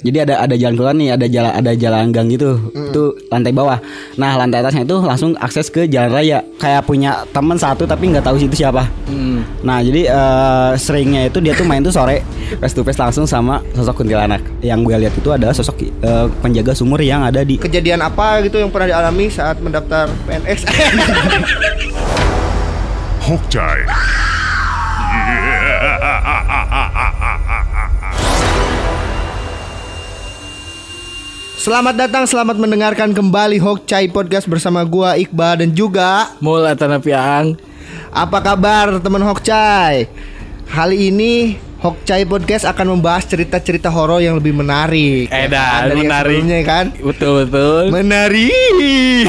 [0.00, 2.56] Jadi ada ada jalan keluar nih, ada jalan ada jalan gang gitu.
[2.72, 3.78] Itu lantai bawah.
[4.16, 6.40] Nah, lantai atasnya itu langsung akses ke jalan raya.
[6.56, 8.88] Kayak punya teman satu tapi nggak tahu situ siapa.
[9.60, 12.24] Nah, jadi eh, seringnya itu dia tuh main tuh sore
[12.56, 14.40] face to face langsung sama sosok kuntilanak.
[14.64, 18.56] Yang gue lihat itu adalah sosok eh, penjaga sumur yang ada di Kejadian apa gitu
[18.56, 20.64] yang pernah dialami saat mendaftar PNS?
[23.28, 23.84] Hokjai.
[31.60, 37.52] Selamat datang, selamat mendengarkan kembali Hokcai Podcast bersama gua Iqbal dan juga Mul atana piang.
[38.08, 40.08] apa kabar teman Hokcai?
[40.72, 45.28] Kali ini Hokcai Podcast akan membahas cerita-cerita horor yang lebih menarik.
[45.28, 45.92] ya kan?
[45.92, 46.32] Dari yang menarik.
[46.40, 46.84] sebelumnya, kan?
[46.96, 47.82] Betul betul.
[47.92, 49.26] Menarik.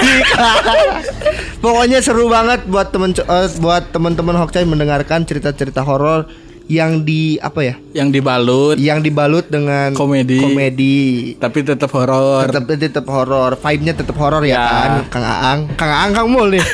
[1.67, 6.31] Pokoknya seru banget buat temen eh, buat teman-teman Hokcai mendengarkan cerita-cerita horor
[6.71, 7.75] yang di apa ya?
[7.91, 10.39] Yang dibalut Yang dibalut dengan Komedi.
[10.39, 10.99] komedi.
[11.35, 12.47] tapi tetap horor.
[12.47, 14.63] tetap tetap horor vibe-nya tetap horor ya, Ya.
[14.63, 16.63] kan Kang Aang Kang Aang Kang Mul nih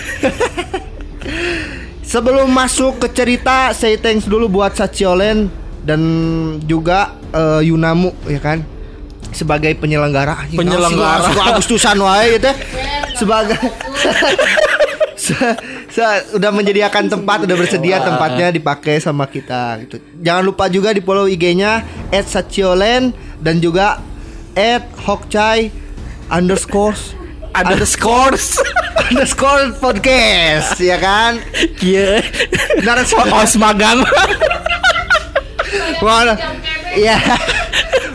[2.08, 5.52] Sebelum masuk ke cerita say thanks dulu buat Saciolen
[5.84, 6.00] dan
[6.64, 8.64] juga eh, Yunamu ya kan
[9.28, 11.28] sebagai penyelenggara Penyelenggara.
[11.52, 12.48] Agustusan wae gitu
[13.14, 13.60] sebagai
[13.94, 14.16] se-
[15.36, 15.58] se-
[16.32, 19.98] udah menyediakan tempat udah bersedia tempatnya dipakai sama kita gitu.
[20.22, 21.82] Jangan lupa juga di follow IG-nya
[22.14, 23.98] @saciolen dan juga
[26.30, 26.98] underscore
[27.58, 28.62] Underscores.
[29.10, 31.42] underscore podcast ya kan
[31.82, 32.22] Iya.
[32.86, 34.06] narasumber Os magang.
[35.98, 36.38] mohon
[36.94, 37.18] ya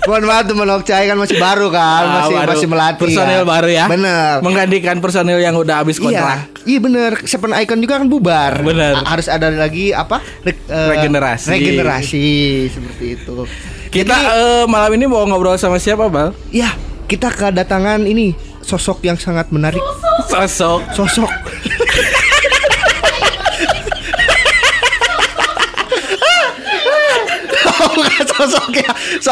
[0.02, 2.48] mohon maaf teman Hokcai kan masih baru kan Ah, masih baru.
[2.50, 3.46] masih melatih Personil kan.
[3.48, 3.84] baru ya.
[3.86, 6.38] bener Menggantikan personil yang udah habis Iya, kontrak.
[6.64, 7.12] iya bener.
[7.22, 8.52] Seven Icon juga kan bubar.
[8.60, 8.94] Bener.
[8.96, 10.18] A- Harus ada lagi apa?
[10.40, 11.48] Re- eh, Regenerasi.
[11.48, 12.26] Regenerasi
[12.68, 13.34] seperti itu.
[13.88, 16.32] Kita Jadi, eh, malam ini mau ngobrol sama siapa, Bal?
[16.48, 16.72] ya
[17.04, 19.82] kita kedatangan ini sosok yang sangat menarik.
[20.24, 21.30] Sosok Sosok.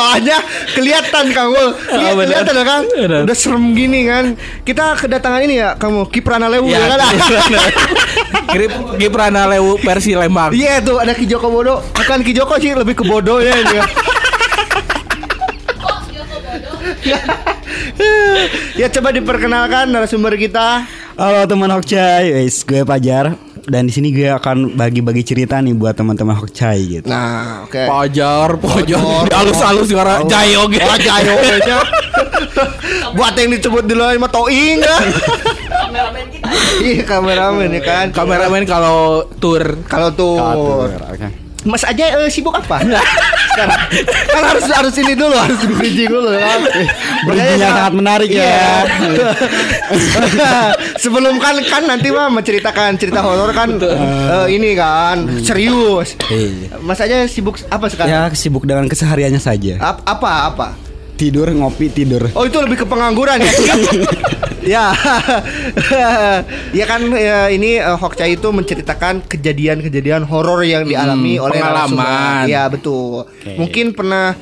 [0.01, 0.39] Soalnya
[0.73, 2.33] kelihatan kamu Lihat, Oh, bener.
[2.33, 3.21] Kelihatan ya kan Bener.
[3.29, 4.33] Udah serem gini kan.
[4.65, 7.13] Kita kedatangan ini ya Kamu Kiprana Lewu ya, kan?
[8.49, 10.57] Grip Giprana Lewu versi Lembang.
[10.57, 11.85] Iya tuh ada Ki Joko Bodo.
[11.93, 13.85] Bukan Ki Joko sih lebih ke bodoh ya ini ya.
[18.81, 20.89] ya coba diperkenalkan narasumber kita.
[21.21, 25.93] Halo teman Hokcai, Wes, gue Pajar dan di sini gue akan bagi-bagi cerita nih buat
[25.93, 27.09] teman-teman Hokcai gitu.
[27.11, 29.25] Nah oke Pojor, pojor, Pojor.
[29.29, 30.85] halus-halus suara jayo gitu.
[30.85, 31.79] Oh jayo kayaknya.
[33.19, 34.97] Buat yang disebut di luar mah toing ya.
[36.81, 40.39] Iya kameramen ya kan Kameramen kalau tour Kalau tuh
[40.89, 41.29] Oke.
[41.67, 42.81] Mas aja eh, sibuk apa?
[43.61, 43.81] Sekarang
[44.31, 46.61] kan harus harus ini dulu harus bridging dulu kan.
[47.27, 48.45] Bridging yang sangat menarik ya.
[48.45, 49.31] Iya.
[51.03, 56.17] Sebelum kan kan nanti mah menceritakan cerita horor kan eh, ini kan serius.
[56.29, 56.79] Iya.
[56.81, 58.11] Mas aja sibuk apa sekarang?
[58.11, 59.77] Ya sibuk dengan kesehariannya saja.
[59.81, 60.69] Ap- apa apa?
[61.21, 62.33] Tidur, ngopi, tidur.
[62.33, 63.53] Oh itu lebih ke pengangguran ya?
[64.73, 64.85] ya,
[66.81, 72.49] ya kan ya, ini eh, Hokcai itu menceritakan kejadian-kejadian horor yang dialami oleh pengalaman.
[72.49, 73.29] Ya betul.
[73.61, 74.33] Mungkin pernah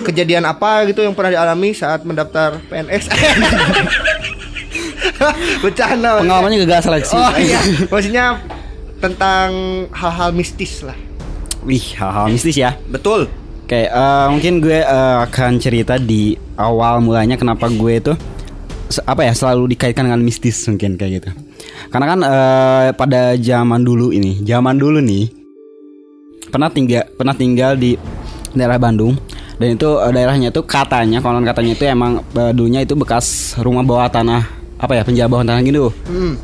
[0.00, 3.04] kejadian apa gitu yang pernah dialami saat mendaftar PNS?
[5.60, 6.24] Bercanda.
[6.24, 7.20] Pengalamannya gagal seleksi.
[7.20, 7.60] Oh iya,
[7.92, 8.40] maksudnya
[8.96, 9.52] tentang
[9.92, 10.96] hal-hal mistis lah.
[11.68, 12.80] Wih, hal-hal mistis ya.
[12.88, 13.28] Betul.
[13.64, 18.12] Oke, eh, mungkin gue eh, akan cerita di awal mulanya kenapa gue itu
[19.08, 21.30] apa ya selalu dikaitkan dengan mistis mungkin kayak gitu.
[21.88, 25.32] Karena kan eh, pada zaman dulu ini, zaman dulu nih
[26.52, 27.96] pernah tinggal pernah tinggal di
[28.54, 29.16] daerah Bandung
[29.56, 33.80] dan itu eh, daerahnya itu katanya konon katanya itu emang eh, dulunya itu bekas rumah
[33.80, 34.44] bawah tanah
[34.76, 35.88] apa ya penjara bawah tanah gitu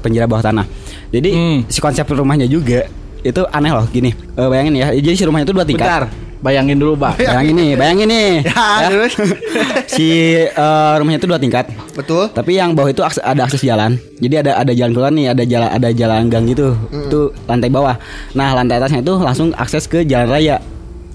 [0.00, 0.64] penjara bawah tanah.
[1.12, 1.58] Jadi Hmm.
[1.68, 2.88] si konsep rumahnya juga
[3.20, 4.16] itu aneh loh gini.
[4.16, 5.84] Eh, bayangin ya jadi si rumahnya itu dua tingkat.
[5.84, 6.04] Bentar,
[6.40, 7.20] bayangin dulu, Pak.
[7.20, 8.30] Bayangin nih, bayangin nih.
[8.80, 9.12] Ya, terus?
[9.94, 10.08] si
[10.40, 11.68] eh, rumahnya itu dua tingkat.
[11.92, 12.28] Betul.
[12.30, 14.00] Tapi yang bawah itu akses- ada akses jalan.
[14.16, 16.72] Jadi ada ada jalan keluar nih, ada jalan ada jalan gang gitu.
[16.90, 18.00] Itu lantai bawah.
[18.32, 20.56] Nah, lantai atasnya itu langsung akses ke jalan raya.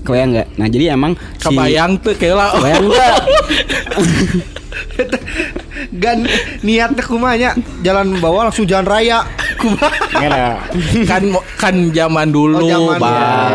[0.01, 0.47] Kebayang nggak?
[0.55, 2.49] Nah, jadi emang si- Kebayang tuh kayak lah.
[2.53, 3.15] Kebayang nggak?
[5.95, 6.19] Gan
[6.61, 7.49] niatnya kumanya
[7.81, 9.23] jalan bawah langsung jalan raya.
[11.05, 11.23] Kan
[11.55, 13.13] kan zaman dulu, Oh, zaman Bang.
[13.15, 13.49] Nah,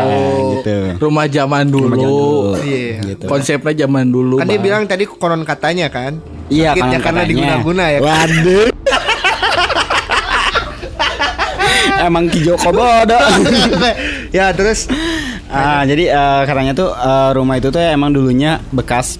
[0.57, 0.75] gitu.
[0.99, 1.87] Rumah zaman dulu.
[1.87, 2.57] Rumah zaman dulu.
[2.61, 2.99] Iya.
[3.05, 3.25] Gitu.
[3.25, 4.35] Konsepnya zaman dulu.
[4.37, 4.65] Kan dia Bang.
[4.65, 6.17] bilang tadi konon katanya kan.
[6.47, 7.29] Iya, Sakitnya karena katanya.
[7.29, 7.99] diguna-guna ya.
[7.99, 8.07] kan?
[8.07, 8.67] Waduh.
[12.01, 13.21] Emang Ki Joko bodoh.
[14.35, 14.89] ya terus
[15.47, 19.19] Ah, jadi eh, katanya tuh eh, rumah itu tuh emang dulunya bekas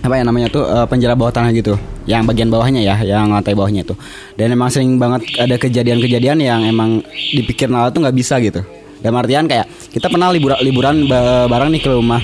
[0.00, 1.76] apa ya namanya tuh eh, penjara bawah tanah gitu.
[2.08, 3.94] Yang bagian bawahnya ya yang lantai bawahnya itu
[4.34, 7.04] dan emang sering banget ada kejadian-kejadian yang emang
[7.36, 8.64] dipikir Nala tuh nggak bisa gitu.
[9.00, 12.20] Dan artian kayak kita pernah liburan liburan ba- bareng nih ke rumah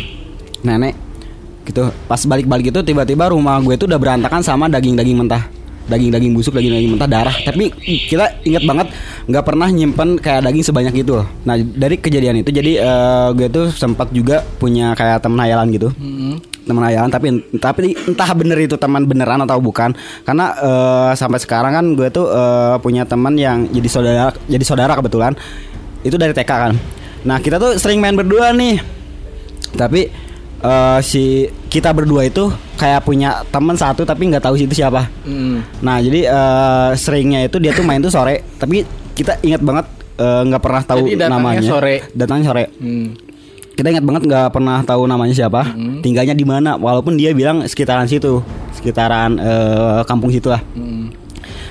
[0.64, 0.96] nenek
[1.68, 1.92] gitu.
[2.08, 5.44] Pas balik-balik itu tiba-tiba rumah gue tuh udah berantakan sama daging-daging mentah.
[5.86, 7.36] Daging-daging busuk daging-daging mentah darah.
[7.46, 7.70] Tapi
[8.10, 8.90] kita inget banget
[9.30, 11.28] nggak pernah nyimpen kayak daging sebanyak itu loh.
[11.46, 15.88] Nah dari kejadian itu jadi eh, gue tuh sempat juga punya kayak temen hayalan gitu
[16.66, 17.26] teman hayalan tapi
[17.62, 19.94] tapi entah bener itu teman beneran atau bukan.
[20.26, 24.98] Karena eh, sampai sekarang kan gue tuh eh, punya teman yang jadi saudara jadi saudara
[24.98, 25.32] kebetulan.
[26.02, 26.74] Itu dari TK kan.
[27.22, 28.82] Nah kita tuh sering main berdua nih.
[29.78, 30.10] Tapi
[30.60, 35.06] eh, si kita berdua itu kayak punya teman satu tapi nggak tahu itu siapa.
[35.22, 35.62] Hmm.
[35.80, 38.42] nah jadi eh, seringnya itu dia tuh main tuh sore.
[38.58, 38.82] Tapi
[39.14, 39.86] kita ingat banget
[40.16, 41.60] nggak pernah tahu Jadi datangnya namanya.
[41.68, 41.96] sore.
[42.16, 42.64] datangnya sore.
[42.80, 43.25] Hmm.
[43.76, 45.76] Kita ingat banget nggak pernah tahu namanya siapa.
[46.00, 48.40] Tinggalnya di mana walaupun dia bilang sekitaran situ
[48.72, 50.64] sekitaran eh, kampung situ lah.
[50.72, 51.12] Hmm.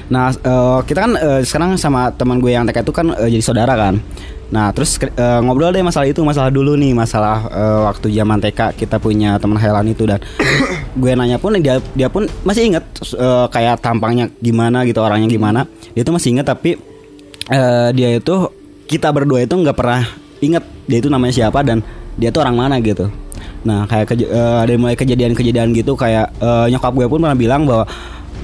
[0.06, 3.42] nah eh, kita kan eh, sekarang sama teman gue yang TK itu kan eh, jadi
[3.42, 3.98] saudara kan.
[4.54, 8.78] Nah terus eh, ngobrol deh masalah itu masalah dulu nih masalah eh, waktu zaman TK
[8.78, 10.22] kita punya teman hayalan itu dan
[11.02, 12.86] gue nanya pun dia dia pun masih inget
[13.18, 15.66] eh, kayak tampangnya gimana gitu orangnya gimana.
[15.98, 16.78] Dia tuh masih inget tapi
[17.50, 18.54] eh, dia itu
[18.86, 20.06] kita berdua itu nggak pernah
[20.38, 21.82] inget dia itu namanya siapa dan
[22.16, 23.10] dia tuh orang mana gitu.
[23.66, 27.66] Nah kayak keja- eh, dari mulai kejadian-kejadian gitu kayak eh, nyokap gue pun pernah bilang
[27.66, 27.86] bahwa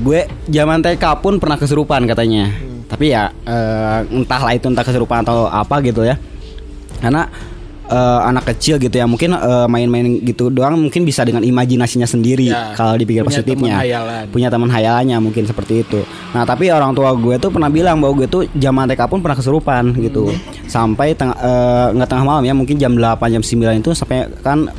[0.01, 2.49] gue zaman TK pun pernah kesurupan katanya.
[2.89, 6.17] Tapi ya eh, entahlah itu entah kesurupan atau apa gitu ya.
[6.99, 7.29] Karena
[7.91, 9.03] eh, anak kecil gitu ya.
[9.03, 13.75] Mungkin eh, main-main gitu doang mungkin bisa dengan imajinasinya sendiri Ya, kalau dipikir punya positifnya.
[13.77, 14.23] hayalan.
[14.27, 15.99] punya teman hayalannya mungkin seperti itu.
[16.31, 19.35] Nah tapi orang tua gue tuh pernah bilang bahwa gue tuh zaman TK pun pernah
[19.35, 20.31] kesurupan gitu.
[20.65, 24.71] Sampai tengah eh, nggak tengah malam ya mungkin jam 8 jam 9 itu sampai kan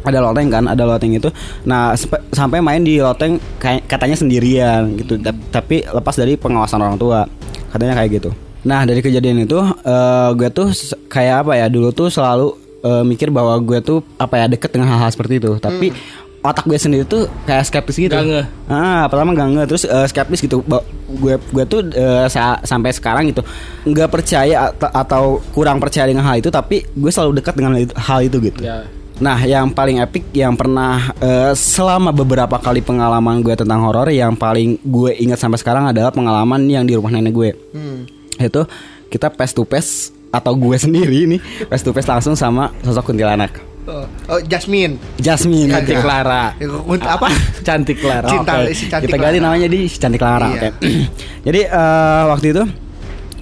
[0.00, 1.28] ada loteng kan ada loteng itu.
[1.62, 1.92] Nah
[2.30, 5.18] sampai main di loteng kayak katanya sendirian gitu.
[5.18, 7.26] Tap- tapi lepas dari pengawasan orang tua.
[7.66, 8.30] Katanya kayak gitu
[8.66, 10.68] nah dari kejadian itu eh, gue tuh
[11.06, 12.50] kayak apa ya dulu tuh selalu
[12.82, 15.94] eh, mikir bahwa gue tuh apa ya deket dengan hal-hal seperti itu tapi
[16.42, 18.46] otak gue sendiri tuh kayak skeptis gitu Gak ngeh.
[18.66, 20.62] Ah, pertama gak ngeh terus eh, skeptis gitu.
[20.62, 23.42] Ba- Gue gue tuh eh, sa- sampai sekarang gitu
[23.82, 28.20] nggak percaya at- atau kurang percaya dengan hal itu tapi gue selalu dekat dengan hal
[28.20, 28.62] itu, gitu.
[28.62, 28.86] Ya.
[29.16, 34.34] Nah, yang paling epic yang pernah eh, selama beberapa kali pengalaman gue tentang horor yang
[34.34, 37.50] paling gue ingat sampai sekarang adalah pengalaman yang di rumah nenek gue.
[38.36, 38.68] Itu
[39.08, 39.92] kita face to face
[40.34, 41.40] atau gue sendiri nih
[41.70, 43.76] face to face langsung sama sosok kuntilanak.
[43.86, 44.98] Oh, oh, Jasmine.
[45.22, 46.02] Jasmine Cantik.
[46.02, 46.58] Clara.
[46.58, 46.66] Ya,
[47.06, 47.30] apa?
[47.66, 48.26] Cantik Clara.
[48.26, 48.74] Cinta Oke.
[48.74, 49.46] si cantik Kita ganti Clara.
[49.46, 50.50] namanya di si cantik Clara.
[50.50, 50.58] Iya.
[50.58, 50.68] Oke.
[51.46, 52.62] Jadi eh, waktu itu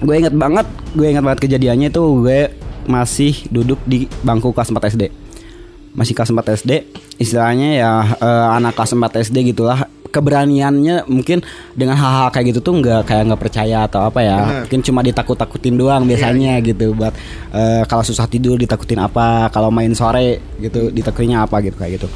[0.05, 2.39] gue inget banget, gue inget banget kejadiannya itu gue
[2.85, 5.03] masih duduk di bangku kelas 4 SD.
[5.97, 6.71] Masih kelas 4 SD,
[7.17, 9.89] istilahnya ya eh, anak kelas 4 SD gitulah.
[10.15, 11.43] Keberaniannya mungkin
[11.75, 14.37] dengan hal-hal kayak gitu tuh nggak kayak nggak percaya atau apa ya.
[14.39, 14.55] Bener.
[14.63, 17.11] Mungkin cuma ditakut-takutin doang biasanya gitu buat
[17.51, 22.07] eh, kalau susah tidur ditakutin apa, kalau main sore gitu ditakutinnya apa gitu kayak gitu.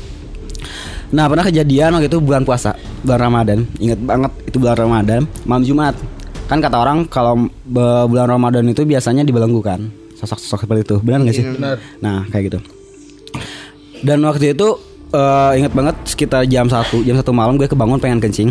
[1.09, 5.63] Nah pernah kejadian waktu itu bulan puasa Bulan Ramadan Ingat banget itu bulan Ramadan Malam
[5.65, 5.95] Jumat
[6.45, 9.89] Kan kata orang kalau bulan Ramadan itu biasanya dibelenggu kan
[10.21, 11.45] Sosok-sosok seperti itu Benar gak sih?
[11.49, 11.81] Benar.
[12.05, 12.59] Nah kayak gitu
[14.05, 14.77] Dan waktu itu
[15.13, 18.49] eh, Ingat banget sekitar jam 1 Jam 1 malam gue kebangun pengen kencing.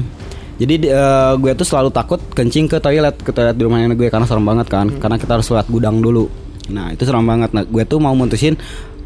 [0.58, 4.08] Jadi eh, gue tuh selalu takut kencing ke toilet ke toilet di rumah nenek gue
[4.10, 4.90] karena serem banget kan.
[4.98, 6.26] Karena kita harus lewat gudang dulu.
[6.70, 7.54] Nah itu serem banget.
[7.54, 8.58] Nah gue tuh mau mutusin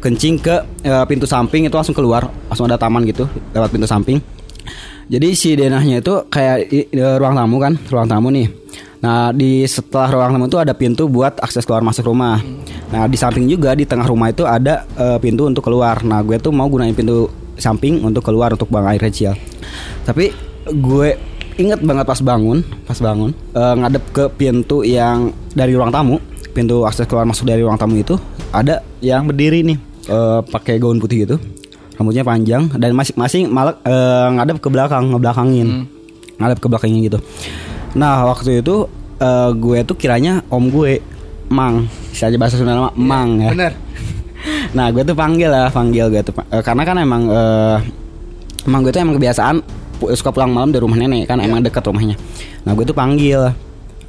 [0.03, 3.23] kencing ke eh, pintu samping itu langsung keluar langsung ada taman gitu
[3.55, 4.19] lewat pintu samping.
[5.07, 8.47] Jadi si denahnya itu kayak di ruang tamu kan ruang tamu nih.
[9.03, 12.39] Nah di setelah ruang tamu itu ada pintu buat akses keluar masuk rumah.
[12.91, 16.03] Nah di samping juga di tengah rumah itu ada eh, pintu untuk keluar.
[16.03, 17.27] Nah gue tuh mau gunain pintu
[17.63, 19.39] samping untuk keluar untuk buang air kecil.
[20.03, 20.35] Tapi
[20.67, 21.15] gue
[21.55, 26.17] inget banget pas bangun pas bangun eh, ngadep ke pintu yang dari ruang tamu
[26.53, 28.17] pintu akses keluar masuk dari ruang tamu itu
[28.49, 29.77] ada yang berdiri nih
[30.09, 31.37] eh, pakai gaun putih gitu.
[31.93, 35.87] Rambutnya panjang dan masing-masing malah eh, ngadep ke belakang ngebelakangin.
[36.41, 37.19] Ngadep ke belakangnya gitu.
[37.93, 38.89] Nah waktu itu
[39.21, 41.01] eh, gue tuh kiranya om gue
[41.53, 41.85] mang.
[42.13, 43.53] Saja bahasa Sunda nama mang ya.
[43.53, 43.73] Bener.
[44.73, 46.33] Nah gue tuh panggil lah panggil gue tuh.
[46.49, 47.77] Eh, karena kan emang eh,
[48.65, 49.55] emang gue tuh emang kebiasaan
[50.13, 52.17] suka pulang malam dari rumah nenek kan emang dekat rumahnya.
[52.65, 53.53] Nah gue tuh panggil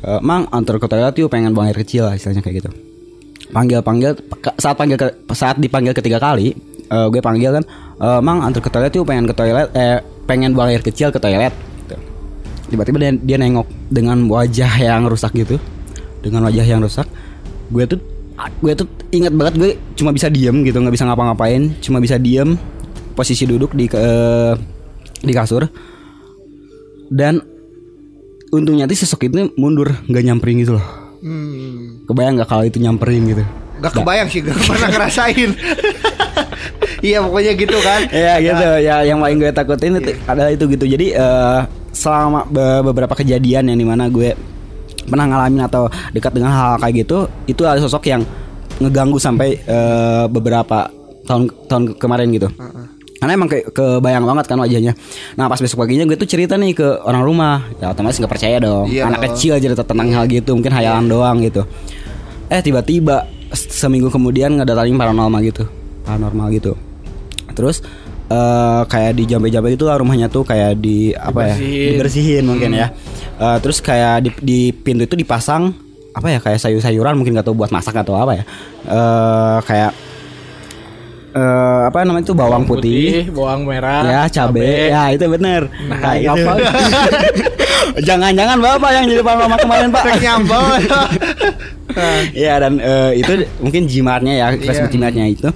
[0.01, 2.71] eh, mang antar ke toilet yuk pengen buang air kecil lah istilahnya kayak gitu.
[3.53, 4.17] Panggil panggil
[4.57, 8.71] saat panggil ke- saat dipanggil ketiga kali eh, gue panggil kan "Eh, mang antar ke
[8.73, 11.53] toilet yuk pengen ke toilet eh pengen buang air kecil ke toilet
[11.85, 11.97] Gitu.
[12.73, 15.61] tiba-tiba dia, dia nengok dengan wajah yang rusak gitu
[16.25, 17.05] dengan wajah yang rusak
[17.69, 18.01] gue tuh
[18.35, 21.75] gue tuh ingat banget gue cuma bisa diem gitu nggak bisa ngapa-ngapain.
[21.79, 22.59] Cuma bisa diem
[23.15, 24.03] posisi duduk di ke
[25.23, 25.67] di kasur.
[27.11, 27.39] Dan
[28.51, 30.87] untungnya tuh sosok itu mundur nggak nyamperin gitu loh.
[31.25, 32.05] Hmm.
[32.05, 33.45] kebayang nggak kalau itu nyamperin gitu?
[33.81, 35.51] Gak kebayang sih, gak pernah ngerasain.
[37.05, 38.01] Iya pokoknya gitu kan.
[38.09, 38.69] Iya gitu.
[38.81, 40.85] Ya yang paling gue takutin itu adalah itu gitu.
[40.89, 41.61] Jadi eh,
[41.93, 44.33] selama be- beberapa kejadian yang di mana gue
[45.05, 48.23] pernah ngalamin atau dekat dengan hal, -hal kayak gitu itu ada sosok yang
[48.83, 50.91] ngeganggu sampai eh, beberapa
[51.25, 52.49] tahun tahun kemarin gitu.
[53.25, 54.93] Karena emang ke, kebayang banget kan wajahnya.
[55.41, 57.65] Nah pas besok paginya gue tuh cerita nih ke orang rumah.
[57.81, 58.91] Ya otomatis nggak percaya dong.
[58.91, 59.33] Iya anak dong.
[59.33, 61.65] kecil cerita tentang hal gitu mungkin hayalan doang gitu.
[62.53, 63.25] Eh tiba-tiba
[63.57, 65.65] seminggu kemudian ngedatangin paranormal gitu.
[66.05, 66.77] Paranormal gitu.
[67.57, 67.81] Terus
[68.35, 72.43] eh kayak di jambe-jambe itu lah rumahnya tuh kayak di apa ya Dibersihin.
[72.45, 72.91] mungkin ya
[73.35, 75.75] Eh, terus kayak di, di pintu itu dipasang
[76.11, 78.45] apa ya kayak sayur-sayuran mungkin gak tahu buat masak atau apa ya
[78.85, 79.91] eh kayak
[81.33, 86.31] eh apa namanya itu bawang putih, bawang merah, ya cabe, ya itu bener Nah, Kayak
[86.31, 86.53] apa?
[86.55, 86.55] gitu.
[88.07, 90.65] jangan-jangan bapak yang jadi paranormal kemarin pak Tek nyambel.
[92.35, 94.79] Iya dan eh, itu mungkin jimatnya ya, kita Iya.
[94.81, 95.49] sebut jimatnya itu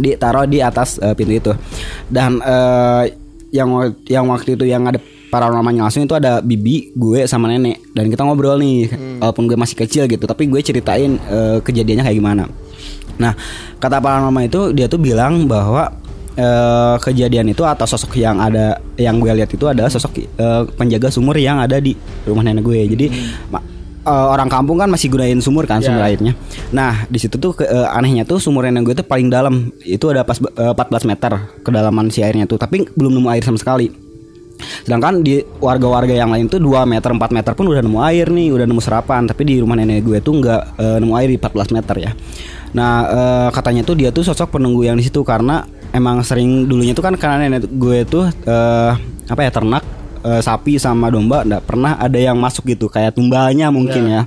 [0.00, 1.52] ditaruh di atas eh, pintu itu.
[2.08, 3.12] Dan eh,
[3.52, 3.68] yang
[4.08, 4.96] yang waktu itu yang ada
[5.30, 8.90] paranormalnya langsung itu ada bibi, gue sama nenek dan kita ngobrol nih,
[9.22, 12.44] walaupun gue masih kecil gitu, tapi gue ceritain eh, kejadiannya kayak gimana.
[13.20, 13.36] Nah
[13.78, 15.86] kata paranormal itu dia tuh bilang bahwa
[16.34, 21.10] eh, kejadian itu atau sosok yang ada yang gue lihat itu adalah sosok eh, penjaga
[21.10, 21.94] sumur yang ada di
[22.26, 22.80] rumah nenek gue.
[22.90, 23.06] Jadi
[23.50, 23.79] ma-
[24.10, 25.86] eh, orang kampung kan masih gunain sumur kan Ya.
[25.86, 26.34] sumber airnya.
[26.70, 30.02] Nah di situ tuh ke- eh, anehnya tuh sumur nenek gue tuh paling dalam itu
[30.10, 34.10] ada pas eh, 14 meter kedalaman si airnya tuh, tapi belum nemu air sama sekali.
[34.84, 38.52] Sedangkan di warga-warga yang lain tuh 2 meter 4 meter pun udah nemu air nih,
[38.52, 39.24] udah nemu serapan.
[39.24, 42.10] Tapi di rumah nenek gue tuh nggak eh, nemu air di 14 meter ya.
[42.70, 46.92] Nah eh, katanya tuh dia tuh sosok penunggu yang di situ karena emang sering dulunya
[46.92, 48.92] tuh kan karena nenek gue tuh eh,
[49.26, 49.82] apa ya ternak
[50.24, 54.22] eh, sapi sama domba nggak pernah ada yang masuk gitu kayak tumbalnya mungkin ya.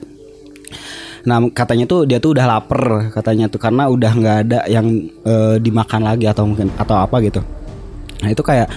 [1.24, 4.88] Nah katanya tuh dia tuh udah lapar katanya tuh karena udah nggak ada yang
[5.24, 7.40] eh, dimakan lagi atau mungkin atau apa gitu.
[8.24, 8.68] Nah itu kayak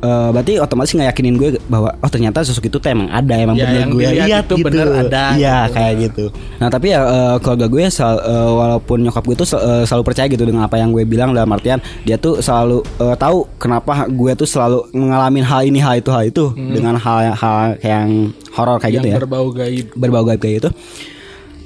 [0.00, 3.54] eh, berarti otomatis nggak yakinin gue bahwa oh ternyata sosok itu tuh emang ada emang
[3.54, 4.66] Ya, bener gue lihat itu gitu.
[4.66, 5.74] bener ada, Iya gitu.
[5.74, 6.24] kayak gitu.
[6.56, 10.02] Nah tapi ya eh, keluarga gue sel- eh, walaupun nyokap gue tuh sel- eh, selalu
[10.04, 14.04] percaya gitu dengan apa yang gue bilang dalam artian dia tuh selalu eh, tahu kenapa
[14.06, 18.08] gue tuh selalu ngalamin hal ini hal itu hal itu dengan hal hal yang
[18.50, 19.86] horor kayak yang gitu ya berbau gaib.
[19.94, 20.70] berbau gaib kayak gitu.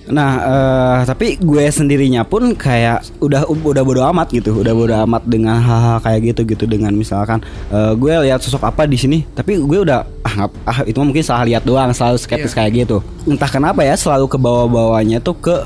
[0.04, 5.24] Nah, eh, tapi gue sendirinya pun kayak udah udah bodo amat gitu, udah bodo amat
[5.24, 7.40] dengan hal-hal kayak gitu gitu dengan misalkan
[7.72, 11.24] eh, gue lihat sosok apa di sini, tapi gue udah ah, ah itu mah mungkin
[11.24, 13.00] salah lihat doang, selalu skeptis kayak gitu.
[13.24, 15.56] Entah kenapa ya selalu ke bawah-bawahnya tuh ke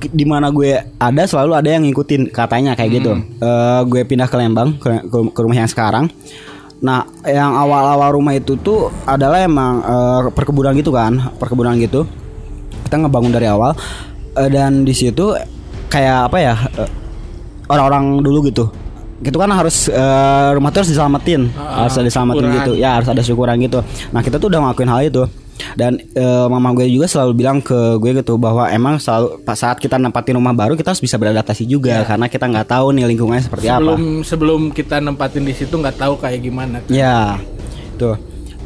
[0.00, 3.12] di mana gue ada selalu ada yang ngikutin katanya kayak gitu.
[3.16, 6.12] Eh, gue pindah ke Lembang ke, ke- ke rumah yang sekarang.
[6.78, 12.04] Nah, yang awal-awal rumah itu tuh adalah emang eh, perkebunan gitu kan, perkebunan gitu.
[12.88, 13.76] Kita ngebangun dari awal
[14.34, 15.36] eh, dan di situ
[15.86, 16.88] kayak apa ya eh,
[17.66, 18.64] orang-orang dulu gitu.
[19.18, 22.58] Gitu kan harus eh, rumah tuh harus diselamatin, Ah, harus ada diselamatin syukuran.
[22.58, 22.72] gitu.
[22.74, 23.78] Ya harus ada syukuran gitu.
[24.08, 25.24] Nah kita tuh udah ngelakuin hal itu
[25.74, 29.76] dan eh, mama gue juga selalu bilang ke gue gitu bahwa emang selalu pas saat
[29.76, 33.42] kita nempatin rumah baru kita harus bisa beradaptasi juga karena kita nggak tahu nih lingkungannya
[33.42, 33.74] seperti apa.
[33.74, 36.78] Sebelum sebelum kita nempatin di situ nggak tahu kayak gimana.
[36.78, 36.88] kan.
[36.88, 37.42] Ya,
[37.98, 38.14] tuh.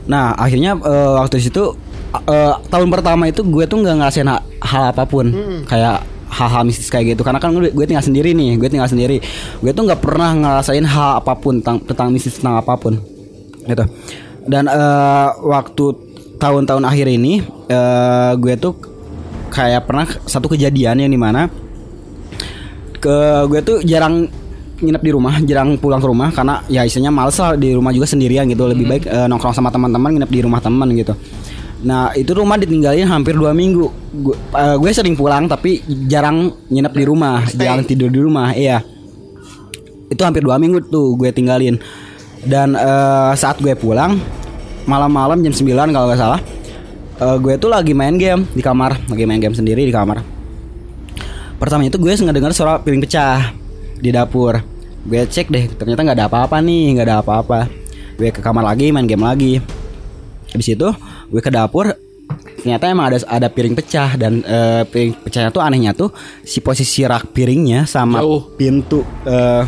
[0.04, 1.72] Nah akhirnya eh, waktu situ
[2.12, 5.32] eh, tahun pertama itu gue tuh nggak ngerasain ha- hal apa pun.
[5.66, 7.22] Kayak hal-hal mistis kayak gitu.
[7.24, 9.20] Karena kan gue, gue tinggal sendiri nih gue tinggal sendiri.
[9.60, 12.96] Gue tuh nggak pernah ngerasain hal apa pun tentang, tentang mistis tentang apa pun.
[13.68, 13.84] Gitu.
[14.48, 15.84] Dan eh, waktu
[16.40, 18.74] tahun-tahun akhir ini eh, gue tuh
[19.52, 21.44] kayak pernah satu kejadian yang di mana
[22.96, 23.16] ke
[23.52, 24.24] gue tuh jarang
[24.82, 28.10] nginep di rumah, jarang pulang ke rumah karena ya istilahnya males lah di rumah juga
[28.10, 28.66] sendirian gitu.
[28.66, 31.14] Lebih baik eh, nongkrong sama teman-teman, nginep di rumah teman gitu.
[31.82, 33.90] Nah itu rumah ditinggalin hampir dua minggu.
[34.22, 38.54] Gue, eh, gue sering pulang tapi jarang nginep di rumah, jarang tidur di rumah.
[38.54, 38.86] Iya.
[40.08, 41.82] Itu hampir dua minggu tuh gue tinggalin.
[42.42, 44.18] Dan eh, saat gue pulang
[44.82, 46.40] malam-malam jam 9 kalau nggak salah,
[47.18, 50.22] eh, gue tuh lagi main game di kamar, lagi main game sendiri di kamar.
[51.58, 53.54] Pertama itu gue ngedenger suara piring pecah
[53.98, 54.58] di dapur.
[55.02, 57.70] Gue cek deh, ternyata nggak ada apa-apa nih, nggak ada apa-apa.
[58.18, 59.81] Gue ke kamar lagi, main game lagi.
[60.52, 60.88] Habis itu
[61.32, 61.96] gue ke dapur,
[62.60, 66.12] ternyata emang ada ada piring pecah dan eh, piring pecahnya tuh anehnya tuh
[66.44, 68.52] si posisi rak piringnya sama Jauh.
[68.54, 69.64] pintu eh,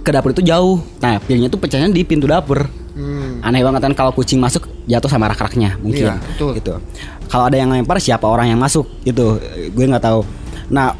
[0.00, 0.80] ke dapur itu jauh.
[1.00, 2.68] Nah piringnya tuh pecahnya di pintu dapur.
[3.40, 6.12] Aneh banget kan kalau kucing masuk jatuh sama rak-raknya mungkin.
[6.12, 6.50] Iya, betul.
[6.60, 6.74] Gitu.
[7.32, 9.40] Kalau ada yang lempar siapa orang yang masuk itu
[9.72, 10.20] gue nggak tahu.
[10.68, 10.92] Nah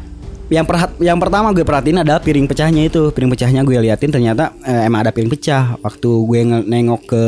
[0.51, 4.51] yang perhat yang pertama gue perhatiin adalah piring pecahnya itu piring pecahnya gue liatin ternyata
[4.67, 7.23] eh, emang ada piring pecah waktu gue nengok ke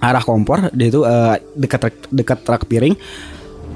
[0.00, 2.96] arah kompor dia itu eh, dekat rak- dekat rak piring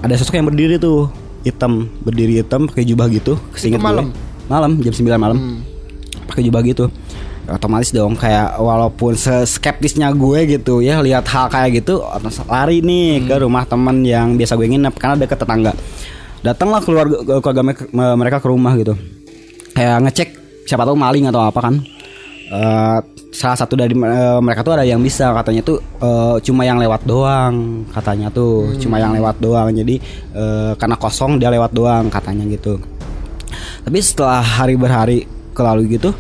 [0.01, 1.09] ada sosok yang berdiri tuh
[1.45, 3.85] hitam berdiri hitam pakai jubah gitu kesingkat gue.
[3.85, 4.07] malam?
[4.45, 5.65] malam jam 9 malam.
[6.25, 6.93] Pakai jubah gitu.
[7.45, 9.13] Otomatis dong kayak walaupun
[9.45, 12.01] skeptisnya gue gitu ya lihat hal kayak gitu
[12.49, 15.73] lari nih ke rumah teman yang biasa gue nginep karena deket tetangga.
[16.41, 18.97] Datanglah keluarga keluarga me- me- mereka ke rumah gitu.
[19.73, 20.29] Kayak ngecek
[20.65, 21.75] siapa tahu maling atau apa kan.
[22.45, 22.99] Eh,
[23.35, 27.03] salah satu dari eh, mereka tuh ada yang bisa katanya tuh eh, cuma yang lewat
[27.03, 29.99] doang katanya tuh cuma yang lewat doang jadi
[30.33, 32.79] eh, karena kosong dia lewat doang katanya gitu.
[33.85, 35.19] Tapi setelah hari berhari
[35.51, 36.15] kelalu gitu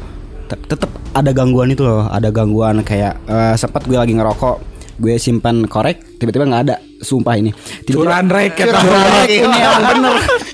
[0.50, 5.14] te- tetap ada gangguan itu loh ada gangguan kayak eh, sempat gue lagi ngerokok gue
[5.18, 7.50] simpan korek tiba-tiba nggak ada sumpah ini.
[7.86, 9.28] Tiba-tiba Curan rek Curan rek.
[9.30, 10.14] ini emang bener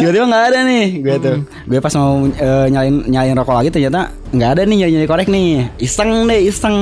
[0.00, 0.86] tiba-tiba nggak ada nih.
[1.00, 1.38] Gue tuh.
[1.66, 4.00] Gue pas mau eh, nyalain nyalain rokok lagi ternyata
[4.34, 5.48] nggak ada nih nyari nyari korek nih.
[5.78, 6.76] Iseng deh iseng.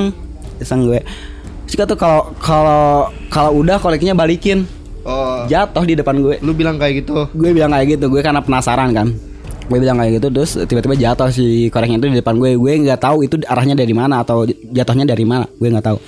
[0.59, 0.99] Iseng gue.
[1.67, 4.65] Suka tuh kalau kalau kalau udah koreknya balikin.
[5.03, 6.39] Oh, jatuh di depan gue.
[6.39, 7.27] Lu bilang kayak gitu.
[7.35, 8.07] gue bilang kayak gitu.
[8.07, 9.11] Gue karena penasaran kan.
[9.67, 12.55] Gue bilang kayak gitu terus tiba-tiba jatuh si koreknya itu di depan gue.
[12.55, 15.43] Gue nggak tahu itu arahnya dari mana atau jatuhnya dari mana.
[15.59, 15.99] Gue nggak tahu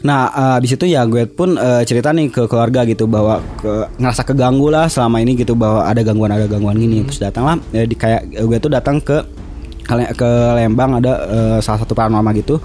[0.00, 4.00] nah eh, abis itu ya gue pun eh, cerita nih ke keluarga gitu bahwa ke,
[4.00, 7.04] ngerasa keganggu lah selama ini gitu bahwa ada gangguan ada gangguan gini.
[7.04, 9.20] Terus datanglah eh, di kayak gue tuh datang ke
[9.84, 12.56] ke Le- ke Lembang ada eh, salah satu paranormal gitu.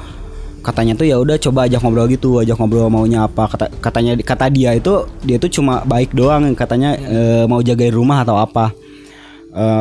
[0.64, 3.52] Katanya tuh ya udah coba ajak ngobrol gitu ajak ngobrol maunya apa.
[3.52, 8.24] Kata katanya kata dia itu dia tuh cuma baik doang katanya eh, mau jagain rumah
[8.24, 8.72] atau apa.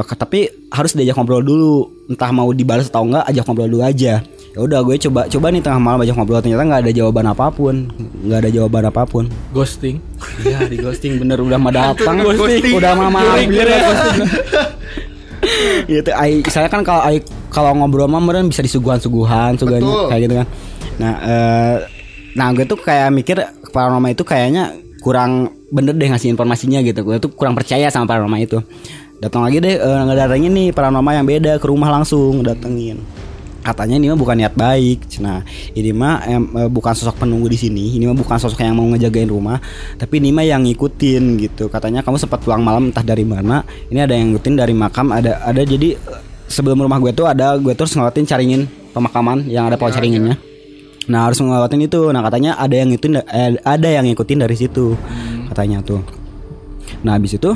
[0.06, 1.74] Ke- tapi harus diajak ngobrol dulu.
[2.10, 4.20] Entah mau dibalas atau enggak ajak ngobrol dulu aja
[4.54, 6.38] ya udah gue coba coba nih tengah malam ajak ngobrol.
[6.38, 7.74] Ternyata nggak ada jawaban apa pun.
[8.22, 9.24] Nggak ada jawaban apa pun.
[9.50, 9.98] Ghosting.
[10.46, 12.22] Iya di ghosting bener udah mah datang.
[12.22, 13.82] udah mah mampir jurik.
[15.84, 17.20] gitu ai saya kan kalau ai
[17.52, 20.08] kalau ngobrol mah meren bisa disuguhan-suguhan Betul.
[20.08, 20.46] kayak gitu kan.
[21.02, 21.76] Nah eh
[22.38, 23.36] nah gue tuh kayak mikir
[23.74, 24.72] paranormal itu kayaknya
[25.04, 27.02] kurang bener deh ngasih informasinya gitu.
[27.02, 28.62] Gue tuh kurang percaya sama paranormal itu.
[29.18, 33.02] Datang lagi deh eh, ngedatengin nih paranormal yang beda ke rumah langsung datengin
[33.64, 35.08] katanya ini mah bukan niat baik.
[35.24, 35.40] Nah
[35.72, 37.96] ini mah em, eh, bukan sosok penunggu di sini.
[37.96, 39.56] Ini mah bukan sosok yang mau ngejagain rumah
[39.96, 41.72] tapi ini mah yang ngikutin gitu.
[41.72, 43.64] Katanya kamu sempat pulang malam entah dari mana.
[43.88, 47.56] Ini ada yang ngikutin dari makam ada ada jadi eh, sebelum rumah gue tuh ada
[47.56, 50.36] gue terus ngelewatin caringin pemakaman yang ada pohon caringinnya.
[51.04, 52.00] nah harus ngelewatin itu.
[52.12, 54.92] Nah katanya ada yang ngikutin eh, ada yang ngikutin dari situ
[55.48, 56.04] katanya tuh.
[57.00, 57.52] Nah habis itu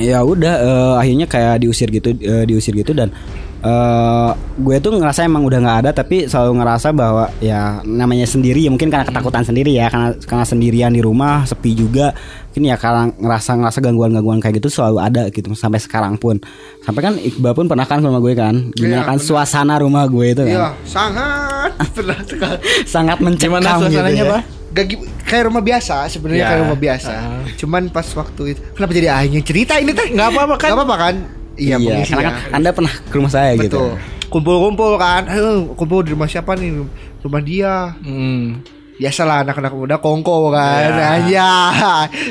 [0.00, 3.12] ya udah eh, akhirnya kayak diusir gitu eh, diusir gitu dan
[3.60, 8.64] eh gue tuh ngerasa emang udah nggak ada tapi selalu ngerasa bahwa ya namanya sendiri
[8.64, 12.16] ya mungkin karena ketakutan sendiri ya karena karena sendirian di rumah sepi juga
[12.48, 16.40] mungkin ya karena ngerasa ngerasa gangguan gangguan kayak gitu selalu ada gitu sampai sekarang pun
[16.80, 19.28] sampai kan Iqbal pun pernah kan ke rumah gue kan gimana Iya, kan bener.
[19.28, 22.56] suasana rumah gue itu kan Iya, sangat pernah sekali.
[22.84, 24.32] sangat mencekam Gimana gitu suasananya, ya.
[24.32, 24.42] Pak?
[24.70, 24.86] Gak
[25.26, 26.48] kayak rumah biasa sebenarnya Ya.
[26.48, 27.12] kayak rumah biasa.
[27.12, 27.42] Ah.
[27.54, 30.08] Cuman pas waktu itu kenapa jadi yang cerita ini teh?
[30.08, 30.68] Nggak apa-apa kan?
[30.68, 31.14] Gak apa-apa kan?
[31.54, 32.22] Iya, Iya, karena ya.
[32.22, 33.78] kan Anda pernah ke rumah saya gitu.
[33.90, 33.90] Betul.
[34.28, 35.26] Kumpul-kumpul kan.
[35.26, 36.86] Ayo, kumpul di rumah siapa nih?
[37.20, 37.74] Rumah dia.
[37.98, 38.62] Hmm.
[38.96, 40.90] Biasalah anak-anak muda kongko kan.
[40.92, 41.08] Ya.
[41.18, 41.48] Aja.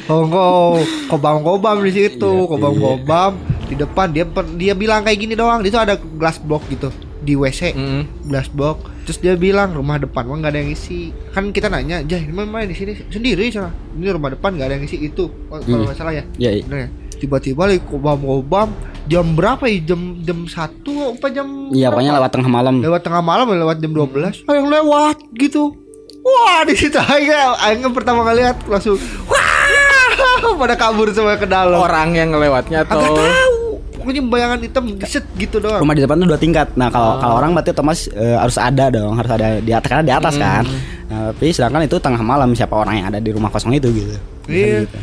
[0.06, 3.32] Kongko, kobam-kobam di situ, Iya, kobam-kobam
[3.66, 5.60] di depan dia dia bilang kayak gini doang.
[5.60, 7.62] Di situ ada glass box gitu di WC.
[7.72, 8.04] Hmm.
[8.24, 12.00] glass box terus dia bilang rumah depan mah nggak ada yang isi kan kita nanya
[12.02, 15.26] jah ini main di sini sendiri sana ini rumah depan nggak ada yang isi itu
[15.50, 15.84] oh, kalau Hmm.
[15.84, 16.64] nggak salah ya Iya, iya.
[16.64, 16.90] Bener ya?
[17.20, 18.70] Tiba-tiba lagi kobam kobam
[19.06, 22.80] jam berapa ya jam jam satu apa jam Iya, pokoknya lewat tengah malam.
[22.80, 25.76] lewat tengah malam lewat jam 12 ada yang lewat gitu
[26.20, 31.80] wah di situ aja aing pertama kali lihat langsung wah pada kabur semua ke dalam
[31.80, 33.56] Orang yang ngelewatnya agak atau tahu
[33.96, 36.68] pokoknya bayangan hitam set gitu doang Rumah di depan tuh dua tingkat.
[36.76, 40.04] Nah kalau kalau orang berarti otomatis eh, harus ada dong, harus ada di atas karena
[40.04, 40.64] di atas kan.
[41.10, 44.16] Nah, tapi sedangkan itu tengah malam siapa orang yang ada di rumah kosong itu gitu.
[44.48, 44.88] Iya.
[44.88, 44.98] Gitu.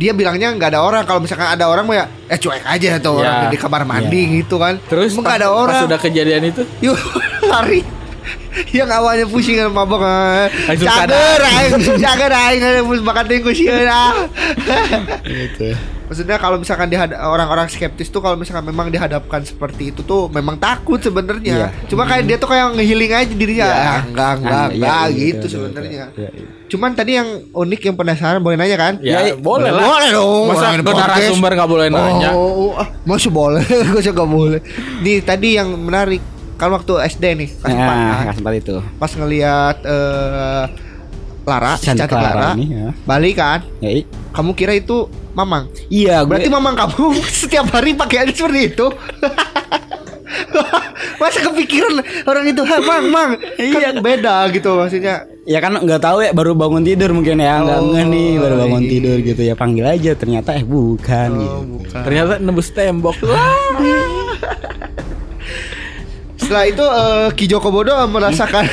[0.00, 1.04] Dia bilangnya nggak ada orang.
[1.04, 3.28] Kalau misalkan ada orang mah ya, eh cuek aja tuh Ya.
[3.44, 4.80] orang di kamar mandi gitu kan.
[4.88, 5.80] terus pas, nggak ada pas orang.
[5.84, 6.96] sudah kejadian itu Yuk
[7.52, 7.84] lari.
[8.72, 10.02] Yang awalnya pusing kan mabok
[10.66, 14.26] Cager aing, cager aing ada pus bakat tingku sieuna.
[15.22, 15.68] Gitu.
[16.10, 20.98] Maksudnya kalau misalkan orang-orang skeptis tuh kalau misalkan memang dihadapkan seperti itu tuh memang takut
[20.98, 21.54] sebenarnya.
[21.56, 21.68] Iya.
[21.86, 23.62] Cuma kayak dia tuh kayak ngehealing aja dirinya.
[23.62, 23.78] Iya.
[23.78, 26.04] Ah, enggak, enggak, Iya, enggak iya, gitu iya, sebenarnya.
[26.10, 26.48] iya, iya.
[26.66, 28.94] Cuman tadi yang unik yang penasaran boleh nanya kan?
[28.98, 30.44] ya, Ya, boleh lah Boleh dong.
[30.50, 33.62] masa narasumber nggak boleh nanya Oh, ah, masih boleh,
[33.94, 34.58] gue juga boleh.
[35.00, 36.18] Nih tadi yang menarik
[36.54, 38.24] kan waktu SD nih, kelas Nah, kan?
[38.26, 38.74] kelas empat itu.
[38.98, 40.64] pas ngelihat eh,
[41.42, 42.88] Lara, Cantik cantik Lara Lara, ini, ya.
[43.02, 43.58] balik kan?
[43.78, 43.90] Ya,
[44.30, 45.66] Kamu kira itu Mamang?
[45.88, 48.86] iya, gue Berarti Mamang kamu setiap hari pakaiannya seperti itu?
[51.18, 55.26] Masa kepikiran orang itu, "Hah, Mang, Mang." Kan beda gitu maksudnya.
[55.42, 58.54] ya kan nggak tahu ya baru bangun tidur mungkin ya nggak Oh, ngeh nih baru
[58.60, 58.90] bangun iya.
[58.92, 61.50] tidur gitu ya panggil aja ternyata eh bukan gitu.
[61.50, 62.00] Oh, bukan.
[62.06, 63.16] Ternyata nembus tembok.
[66.40, 68.64] Setelah itu eh, Ki Joko Bodo merasakan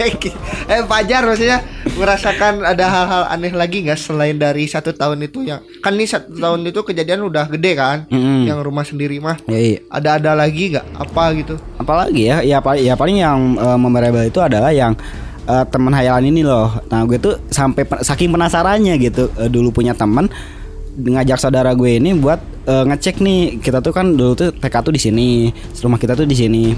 [0.00, 0.32] Eh, Ki-
[0.64, 1.60] eh Fajar maksudnya
[1.92, 6.32] merasakan ada hal-hal aneh lagi nggak selain dari satu tahun itu yang kan ini satu
[6.32, 8.08] tahun itu kejadian udah gede kan?
[8.08, 8.48] Mm-mm.
[8.48, 9.36] yang rumah sendiri mah.
[9.44, 9.78] Ya, iya.
[9.86, 10.86] ada ada lagi nggak?
[10.96, 11.60] Apa gitu?
[11.76, 12.40] Apalagi ya?
[12.40, 14.96] Ya paling ya paling yang eh, memorable itu adalah yang
[15.44, 16.80] eh, teman hayalan ini loh.
[16.88, 19.28] Nah gue tuh sampai pe- saking penasarannya gitu.
[19.36, 20.32] Eh, dulu punya teman
[20.96, 23.60] ngajak saudara gue ini buat eh, ngecek nih.
[23.60, 25.28] Kita tuh kan dulu tuh TK tuh di sini
[25.78, 26.72] rumah kita tuh di sini.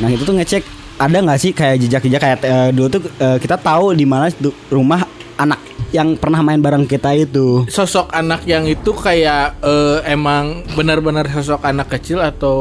[0.00, 3.56] Nah itu tuh ngecek ada nggak sih kayak jejak-jejak kayak eh, dulu tuh eh, kita
[3.56, 4.28] tahu di mana
[4.68, 5.02] rumah
[5.34, 5.58] anak
[5.90, 11.60] yang pernah main bareng kita itu Sosok anak yang itu kayak eh, emang benar-benar sosok
[11.62, 12.56] anak kecil atau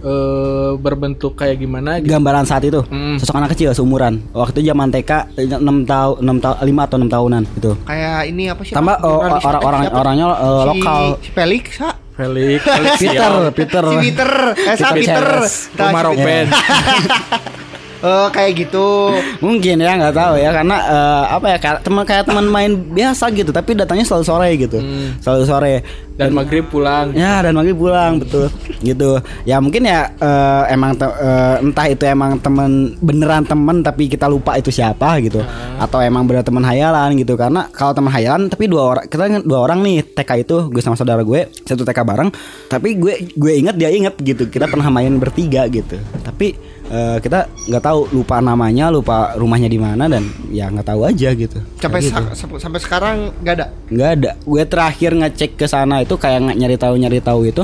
[0.00, 2.08] eh, berbentuk kayak gimana gitu.
[2.10, 3.20] gambaran saat itu Hmm.
[3.20, 5.10] sosok anak kecil seumuran waktu itu zaman TK
[5.52, 9.20] 6 tahun 6 tahun 5 atau 6 tahunan gitu kayak ini apa sih Tambah, oh,
[9.20, 11.02] orang-orang orangnya Si- lokal.
[11.20, 11.91] si Felix ha?
[12.12, 13.32] Felix, Felix Peter.
[13.56, 13.84] Peter.
[13.88, 15.54] si Peter eh sa Peter Peter Ceres.
[15.72, 16.46] Rumah si Roben.
[18.02, 22.46] Eh, kayak gitu Mungkin ya nggak tahu ya karena eh, apa ya teman kayak teman
[22.50, 24.78] main biasa gitu tapi datangnya selalu sore gitu.
[25.24, 25.74] Selalu sore.
[26.12, 27.10] Dan maghrib pulang.
[27.12, 28.52] Ya dan maghrib pulang betul.
[28.82, 29.16] Gitu.
[29.42, 34.26] Ya mungkin ya eh, emang te- eh, entah itu emang teman beneran teman tapi kita
[34.26, 35.40] lupa itu siapa gitu.
[35.78, 37.32] Atau emang bener teman hayalan gitu.
[37.34, 40.82] Karena kalau teman hayalan tapi dua orang kita ingat dua orang nih TK itu gue
[40.82, 42.28] sama saudara gue satu TK bareng.
[42.66, 44.46] Tapi gue gue inget dia inget gitu.
[44.46, 45.94] Kita pernah main bertiga gitu.
[46.20, 51.06] Tapi eh, kita nggak tahu lupa namanya lupa rumahnya di mana dan ya nggak tahu
[51.06, 51.56] aja gitu.
[51.78, 52.12] Sampai gitu.
[52.12, 53.66] sa- sampai sampai sekarang nggak ada?
[53.88, 54.30] Nggak ada.
[54.42, 57.62] Gue terakhir ngecek ke sana itu kayak nggak nyari tahu nyari tahu itu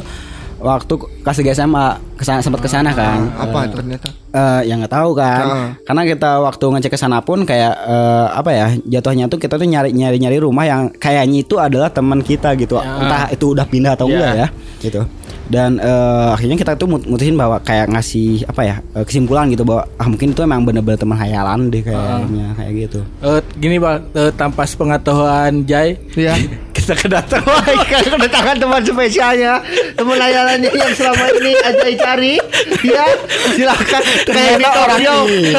[0.59, 0.91] waktu
[1.23, 3.31] kelas 3 SMA ke sana sempat ke sana kan.
[3.31, 4.11] apa itu ternyata?
[4.29, 5.43] Eh, ya nggak tahu kan.
[5.45, 5.69] Heeh.
[5.87, 9.65] karena kita waktu ngecek ke sana pun kayak eh, apa ya jatuhnya tuh kita tuh
[9.65, 12.75] nyari nyari nyari rumah yang kayaknya itu adalah teman kita gitu.
[12.75, 14.13] Entah itu udah pindah atau Ya.
[14.13, 14.49] enggak ya
[14.81, 15.03] gitu.
[15.49, 19.87] Dan eh, akhirnya kita tuh mut- mutusin bahwa kayak ngasih apa ya kesimpulan gitu bahwa
[19.95, 23.01] ah mungkin itu emang bener-bener teman hayalan deh kayaknya kayak gitu.
[23.23, 26.35] Eh, gini bang, eh, tanpa sepengetahuan Jai, Iya.
[26.89, 27.45] kita kedatang.
[27.53, 29.61] Wah, kedatangan teman spesialnya,
[29.93, 32.35] teman layanannya yang selama ini Ajay cari,
[32.81, 33.05] ya
[33.53, 35.53] silakan kayak orang ini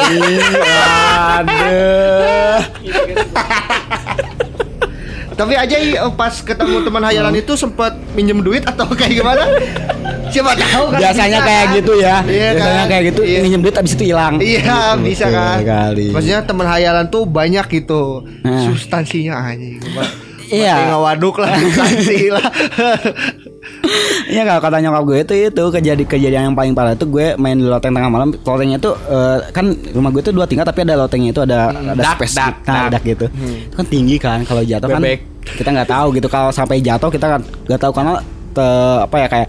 [1.30, 2.58] aduh
[5.30, 9.40] Tapi Ajay eh, pas ketemu teman hayalan itu sempat minjem duit atau kayak gimana?
[10.28, 10.98] Siapa tahu kan?
[11.00, 11.76] biasanya bisa, kayak kan?
[11.80, 12.90] gitu ya Iya biasanya kan?
[12.92, 13.38] kayak gitu Iya.
[13.40, 16.12] minjem duit abis itu hilang Iya bisa kan kali.
[16.12, 18.68] Maksudnya teman hayalan tuh banyak gitu Nah.
[18.68, 19.80] Substansinya anjing
[20.50, 20.98] Iya.
[20.98, 22.48] Waduk lah Substansi lah
[24.30, 27.58] Iya kalau kata nyokap gue itu itu kejadian kejadian yang paling parah itu gue main
[27.58, 30.94] di loteng tengah malam lotengnya itu eh, kan rumah gue itu dua tingkat tapi ada
[30.94, 33.02] lotengnya itu ada ada dak, space dak, nah, dak.
[33.02, 33.26] dak gitu
[33.70, 35.20] itu kan tinggi kan kalau jatuh kan Bebek.
[35.58, 38.14] kita nggak tahu gitu kalau sampai jatuh kita kan nggak tahu karena
[38.54, 39.48] te- apa ya kayak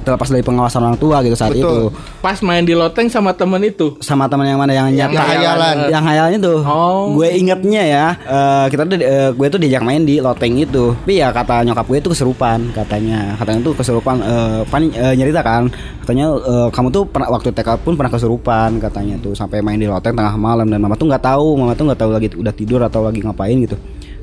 [0.00, 1.62] terlepas dari pengawasan orang tua gitu saat Betul.
[1.62, 1.76] itu.
[2.18, 3.94] Pas main di loteng sama temen itu.
[3.98, 4.72] sama teman yang mana?
[4.72, 5.76] Yang Yang nyata hayalan.
[5.90, 6.54] yang hayalan itu.
[6.62, 7.14] Oh.
[7.14, 10.94] gue ingetnya ya eh, kita tuh eh, gue tuh diajak main di loteng itu.
[10.94, 13.34] Tapi ya kata nyokap gue itu keserupan katanya.
[13.36, 15.66] Katanya tuh keserupan eh, pan eh, nyerita kan.
[16.02, 19.34] Katanya eh, kamu tuh pernah waktu TK pun pernah keserupan katanya tuh.
[19.34, 20.66] Sampai main di loteng tengah malam.
[20.68, 23.58] Dan mama tuh nggak tahu mama tuh nggak tahu lagi udah tidur atau lagi ngapain
[23.62, 23.76] gitu.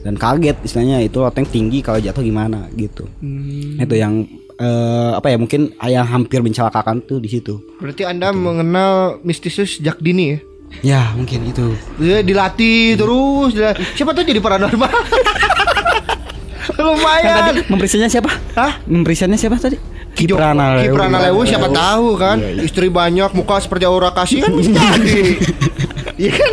[0.05, 2.69] Dan kaget istilahnya itu loteng tinggi kalau jatuh gimana?
[2.77, 3.09] gitu.
[3.81, 4.21] Itu yang
[4.57, 9.99] eh, apa ya mungkin yang hampir mencelakakan tuh di situ Berarti anda mengenal mistisus sejak
[9.99, 10.39] dini ya?
[10.81, 14.91] ya mungkin itu Dia dilatih terus dila- Siapa tuh jadi paranormal
[16.75, 18.31] Lumayan memperisiannya siapa?
[18.53, 18.81] Hah?
[18.83, 19.77] Memperisiannya siapa tadi?
[20.11, 20.95] Kiprana Lewu.
[20.95, 25.21] Kiprana Lewu siapa tahu kan Istri banyak muka seperti aura kasih kan bisa jadi
[26.15, 26.51] Iya kan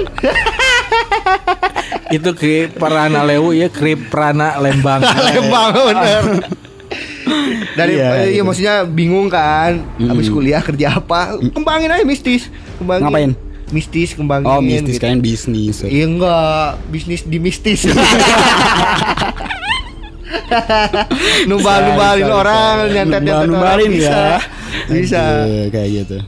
[2.11, 5.01] Itu ke Prana Lewu ya, Krip Prana Lembang.
[5.29, 6.23] Lembang bener
[7.79, 8.45] dari Iya, iya, gitu.
[8.45, 13.33] maksudnya bingung kan habis kuliah kerja apa kembangin aja mistis kembangin Ngapain?
[13.69, 15.03] mistis kembangin Oh mistis gitu.
[15.03, 15.77] kalian bisnis.
[15.81, 17.89] Iya enggak, bisnis di mistis.
[21.45, 24.11] Numbal-numbalin Bisa, bisa, orang, orang Numbal-numbalin bisa.
[24.11, 24.39] ya.
[24.89, 25.23] Bisa.
[25.23, 26.19] Aduh, kayak gitu.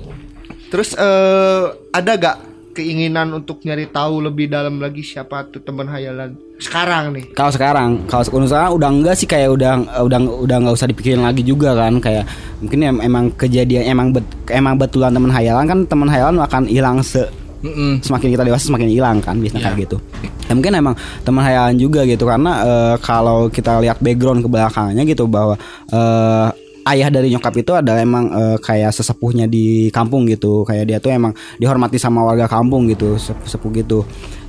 [0.71, 1.63] Terus eh
[1.93, 2.37] ada gak
[2.75, 7.25] keinginan untuk nyari tahu lebih dalam lagi siapa tuh teman hayalan sekarang nih?
[7.33, 11.43] Kalau sekarang, kalau sekarang udah enggak sih kayak udah udah udah nggak usah dipikirin lagi
[11.43, 12.25] juga kan kayak
[12.59, 16.99] mungkin em- emang kejadian emang bet, emang betulan teman hayalan kan teman hayalan akan hilang
[17.01, 17.27] se
[17.61, 17.97] Mm-mm.
[17.99, 19.67] semakin kita dewasa semakin hilang kan biasanya Iya.
[19.67, 19.97] kayak gitu.
[20.45, 25.03] Ya mungkin emang teman hayalan juga gitu karena eh, kalau kita lihat background ke belakangnya
[25.03, 25.57] gitu bahwa
[25.89, 26.49] eh,
[26.85, 30.63] ayah dari nyokap itu adalah emang eh, kayak sesepuhnya di kampung gitu.
[30.63, 34.05] Kayak dia tuh emang dihormati sama warga kampung gitu, sepuh-sepuh gitu.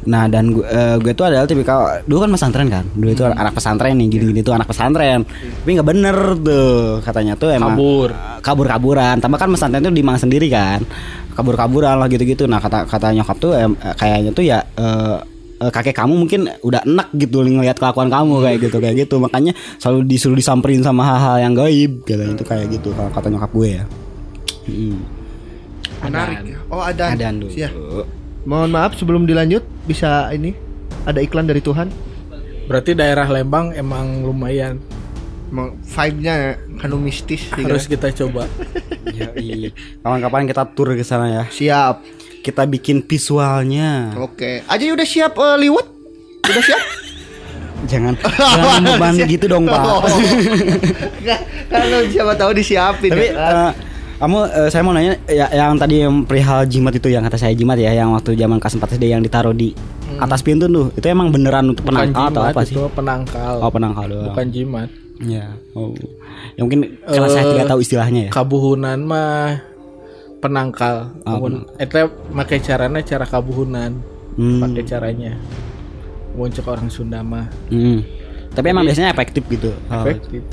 [0.06, 2.86] Nah, dan gue, eh, gue tuh adalah tipikal dulu kan pesantren kan.
[2.94, 3.34] Dulu itu Hmm.
[3.34, 5.26] anak pesantren nih, gini-gini tuh anak pesantren.
[5.26, 8.10] Tapi nggak bener tuh katanya tuh emang Kabur.
[8.46, 9.18] kabur-kaburan.
[9.18, 10.86] Tambah kan pesantren itu di Malang sendiri kan.
[11.34, 12.46] Kabur-kaburan lah gitu-gitu.
[12.46, 15.18] Nah, kata kata nyokap tuh em, eh, kayaknya tuh ya eh,
[15.66, 19.16] eh, kakek kamu mungkin udah enak gitu ngelihat kelakuan kamu kayak gitu kayak gitu.
[19.18, 23.52] Makanya selalu disuruh disamperin sama hal-hal yang gaib katanya itu kayak gitu kalau kata nyokap
[23.52, 23.84] gue ya.
[24.70, 24.98] Mm.
[26.06, 26.38] Menarik.
[26.46, 26.58] ya.
[26.70, 27.18] Oh ada.
[27.18, 27.52] Adaan dulu.
[27.58, 27.70] Ya.
[28.46, 30.54] Mohon maaf sebelum dilanjut bisa ini
[31.10, 31.90] ada iklan dari Tuhan.
[32.66, 34.82] Berarti daerah Lembang emang lumayan
[35.86, 38.50] vibe-nya kanu mistis sih, harus kita coba.
[39.14, 39.70] Ya, iya.
[40.02, 41.44] Kapan-kapan kita tur ke sana ya.
[41.48, 42.25] Siap.
[42.46, 44.14] Kita bikin visualnya.
[44.16, 44.62] Oke.
[44.64, 45.86] Aja udah siap eh, liwat?
[46.46, 46.82] Udah siap?
[47.86, 49.78] Jangan jangan beban gitu dong, Pak.
[49.78, 50.02] Oh.
[51.68, 53.72] Kalau siapa tahu disiapin Tapi ya eh,
[54.16, 57.52] kamu eh, saya mau nanya ya, yang tadi yang perihal jimat itu yang kata saya
[57.52, 59.76] jimat ya yang waktu zaman kelas 4 SD yang ditaruh di
[60.16, 62.94] atas pintu tuh itu emang beneran untuk Bukan penangkal atau jimat apa itu sih?
[62.96, 63.54] penangkal.
[63.60, 64.26] Oh penangkal doang.
[64.32, 64.90] Bukan jimat.
[65.20, 65.46] Ya.
[65.74, 65.92] Oh.
[66.56, 68.32] Ya mungkin karena saya Eh, tidak tahu istilahnya ya.
[68.32, 69.62] Kabuhunan mah
[70.46, 70.96] penangkal.
[71.24, 73.92] Ah, Namun eta make caranya cara kabuhunan.
[74.36, 74.62] Hmm.
[74.62, 75.34] Pakai caranya.
[76.36, 78.04] Muncul orang Sunda mah Hmm.
[78.52, 79.72] Tapi emang biasanya efektif gitu.
[79.90, 80.44] Oh, efektif.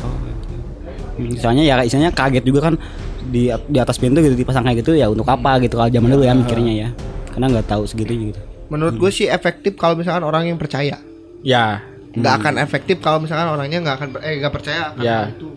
[1.13, 2.75] Hmm, Soalnya ya istilahnya kaget juga kan
[3.23, 6.25] di di atas pintu gitu dipasang kayak gitu ya untuk apa gitu kalau zaman dulu
[6.25, 6.89] ya mikirnya ya.
[7.31, 8.41] Karena nggak tahu segitu gitu.
[8.69, 10.97] Menurut gue sih efektif kalau misalkan orang yang percaya.
[11.43, 15.19] Ya, Nggak akan efektif kalau misalkan orangnya nggak akan eh nggak percaya akan Ya.
[15.33, 15.49] itu.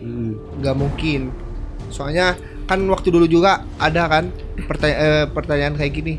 [0.00, 0.32] Hmm.
[0.62, 1.20] Nggak mungkin.
[1.90, 4.24] Soalnya kan waktu dulu juga ada kan
[4.64, 6.14] pertanya- eh, pertanyaan kayak gini.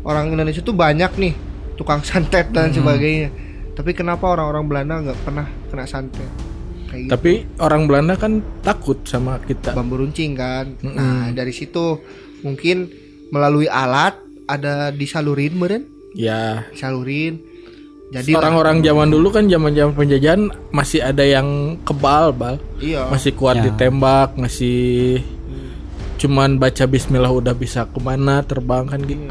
[0.00, 1.34] Orang Indonesia tuh banyak nih
[1.74, 3.30] tukang santet dan sebagainya.
[3.72, 6.30] Tapi kenapa orang-orang Belanda nggak pernah kena santet?
[6.88, 7.10] Kayak gitu.
[7.12, 8.32] tapi orang Belanda kan
[8.64, 9.76] takut sama kita.
[9.76, 10.72] bambu runcing kan.
[10.80, 12.00] Nah, dari situ
[12.40, 12.88] mungkin
[13.28, 14.16] melalui alat
[14.48, 15.84] ada disalurin meren,
[16.16, 17.44] Ya, disalurin.
[18.08, 22.56] Jadi orang-orang zaman dulu kan zaman-zaman penjajahan masih ada yang kebal, bal.
[22.80, 23.04] iya.
[23.04, 23.68] Masih kuat Ya.
[23.68, 25.20] ditembak, masih
[26.18, 29.30] cuman baca bismillah udah bisa ke mana terbang kan gitu.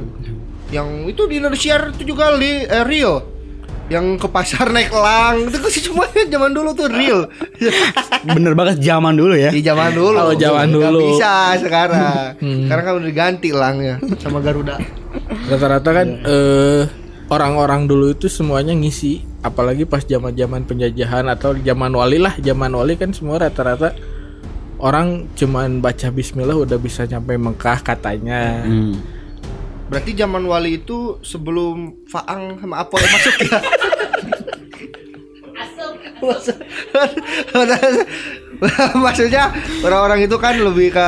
[0.67, 3.23] Yang itu di Indonesia itu juga li, eh, real.
[3.88, 7.32] Yang ke pasar naik elang itu sih semuanya zaman dulu tuh real.
[8.36, 9.47] Bener banget zaman dulu ya.
[9.47, 10.15] di zaman dulu.
[10.15, 11.00] Kalau zaman Nggak dulu.
[11.15, 12.36] bisa sekarang.
[12.67, 14.76] Sekarang kan udah diganti elangnya sama Garuda.
[15.47, 16.84] Rata-rata kan eh
[17.32, 23.00] orang-orang dulu itu semuanya ngisi, apalagi pas zaman-zaman penjajahan atau zaman wali lah, zaman wali
[23.00, 23.95] kan semua rata-rata
[24.78, 28.62] orang cuman baca bismillah udah bisa nyampe Mekah katanya.
[28.62, 28.98] Hmm.
[29.88, 33.60] Berarti zaman wali itu sebelum Faang sama Apoy masuk ya.
[36.18, 36.62] Maksud-
[38.98, 41.08] Maksudnya orang-orang itu kan lebih ke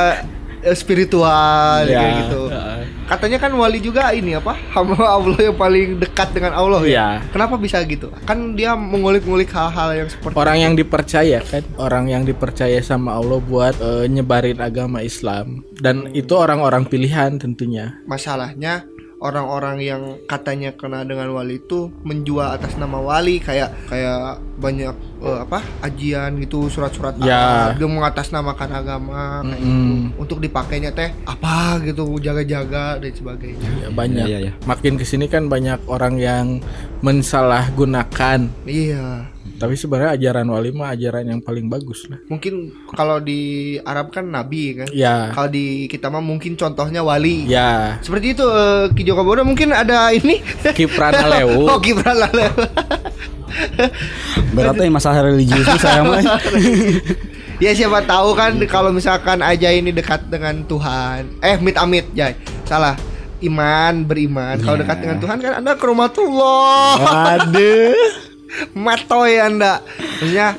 [0.72, 2.42] spiritual Ya, kayak gitu.
[2.46, 2.79] ya.
[3.10, 4.54] Katanya kan wali juga ini apa?
[4.70, 6.90] Hamba Allah yang paling dekat dengan Allah ya.
[6.90, 7.08] Iya.
[7.34, 8.06] Kenapa bisa gitu?
[8.22, 13.42] Kan dia mengulik-ngulik hal-hal yang seperti Orang yang dipercaya kan, orang yang dipercaya sama Allah
[13.42, 17.96] buat eh, nyebarin agama Islam dan itu orang-orang pilihan tentunya.
[18.04, 18.84] masalahnya
[19.20, 24.18] orang-orang yang katanya kena dengan wali itu menjual atas nama wali kayak kayak
[24.56, 27.72] banyak eh, apa ajian gitu surat-surat Ya.
[27.72, 29.92] dia mengatasnamakan agama kayak Mm-mm.
[30.10, 30.18] gitu.
[30.18, 34.26] untuk dipakainya teh apa gitu jaga-jaga dan sebagainya Ya, banyak.
[34.26, 34.52] Iya, iya.
[34.64, 36.46] Makin ke sini kan banyak orang yang
[37.00, 39.29] mensalahgunakan iya
[39.60, 42.16] Tapi sebenarnya ajaran wali mah ajaran yang paling bagus lah.
[42.26, 43.40] mungkin kalau di
[43.78, 48.00] Arab kan nabi kan Ya, kalau di kita mah mungkin contohnya wali ya.
[48.00, 51.68] seperti itu eh, Ki Joko Bodo mungkin ada ini Kipran Alewu.
[51.70, 52.56] oh Gibran Lalew.
[54.50, 56.20] Berarti masalah religius itu saya mah.
[57.60, 61.28] Ya siapa tahu kan kalau misalkan aja ini dekat dengan Tuhan.
[61.40, 62.32] Eh mit amit Jay.
[62.64, 62.96] Salah.
[63.38, 64.56] Iman beriman.
[64.56, 64.80] Kalau Ya.
[64.80, 66.96] dekat dengan Tuhan kan Anda ke rahmatullah.
[67.36, 68.29] Aduh.
[68.74, 69.82] Matoy Anda.
[70.20, 70.58] Maksudnya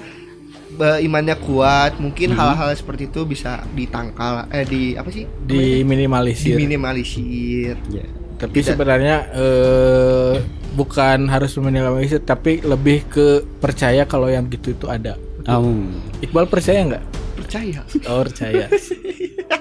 [0.82, 5.28] imannya kuat, mungkin hal-hal seperti itu bisa ditangkal eh di apa sih?
[5.46, 6.58] Diminimalisir.
[6.58, 7.76] Diminimalisir.
[7.92, 8.08] Ya.
[8.42, 8.74] Tapi Tidak.
[8.74, 10.34] sebenarnya eh,
[10.74, 15.20] bukan harus meminimalisir, tapi lebih ke percaya kalau yang gitu itu ada.
[15.46, 17.04] Um, Iqbal percaya nggak?
[17.38, 17.80] Percaya.
[18.10, 18.66] Oh percaya.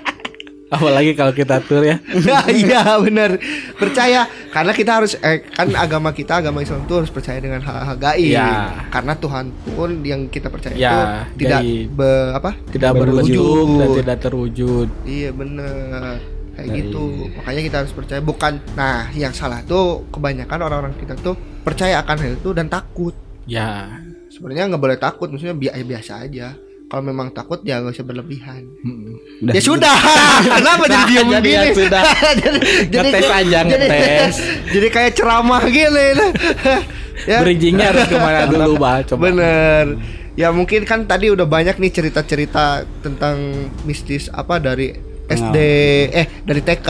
[0.70, 1.98] Apalagi kalau kita tur ya.
[2.22, 3.36] Nah, iya benar
[3.74, 7.96] percaya karena kita harus eh, kan agama kita agama Islam itu harus percaya dengan hal-hal
[7.96, 8.86] gaib Ya.
[8.88, 10.94] karena Tuhan pun yang kita percaya Ya,
[11.28, 11.86] itu tidak gaib.
[11.92, 14.88] be- apa Tidak berwujud dan tidak terwujud.
[15.02, 20.94] iya benar kayak gitu makanya kita harus percaya bukan nah yang salah tuh kebanyakan orang-orang
[20.94, 23.98] kita tuh percaya akan hal itu dan takut Ya.
[24.28, 26.54] sebenarnya nggak boleh takut maksudnya bi- biasa aja
[26.90, 28.66] kalau memang takut ya nggak usah berlebihan.
[29.40, 29.54] Udah.
[29.54, 29.96] ya sudah
[30.58, 32.02] kenapa jadi Nah, jadi begini ya sudah.
[32.90, 34.34] Ngetes aja, jadi, ngetes.
[34.74, 36.06] jadi kayak ceramah gini
[37.30, 39.06] ya Bridgingnya harus ke mana dulu, Bah?
[39.06, 39.30] Coba.
[39.30, 40.02] Bener.
[40.34, 44.90] Ya mungkin kan tadi udah banyak nih cerita-cerita tentang mistis apa dari
[45.30, 45.56] SD
[46.10, 46.88] eh dari TK